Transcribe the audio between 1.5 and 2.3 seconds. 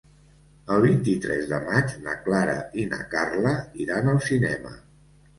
maig na